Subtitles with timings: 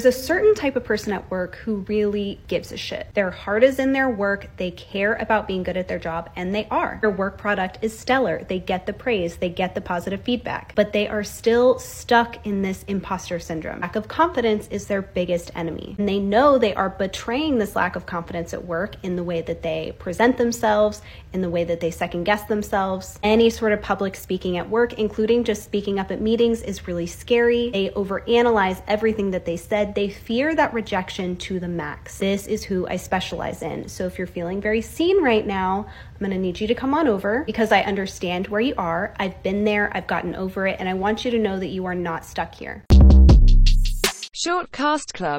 [0.00, 3.08] There's a certain type of person at work who really gives a shit.
[3.12, 6.54] Their heart is in their work, they care about being good at their job, and
[6.54, 6.96] they are.
[7.02, 8.42] Their work product is stellar.
[8.44, 12.62] They get the praise, they get the positive feedback, but they are still stuck in
[12.62, 13.80] this imposter syndrome.
[13.80, 15.96] Lack of confidence is their biggest enemy.
[15.98, 19.42] And they know they are betraying this lack of confidence at work in the way
[19.42, 21.02] that they present themselves,
[21.34, 23.18] in the way that they second guess themselves.
[23.22, 27.06] Any sort of public speaking at work, including just speaking up at meetings, is really
[27.06, 27.68] scary.
[27.68, 29.89] They overanalyze everything that they said.
[29.94, 32.18] They fear that rejection to the max.
[32.18, 33.88] This is who I specialize in.
[33.88, 36.94] So if you're feeling very seen right now, I'm going to need you to come
[36.94, 39.14] on over because I understand where you are.
[39.18, 41.86] I've been there, I've gotten over it, and I want you to know that you
[41.86, 42.84] are not stuck here.
[44.42, 45.38] Shortcast Club